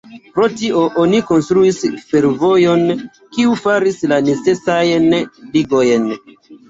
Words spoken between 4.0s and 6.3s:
la necesajn ligojn.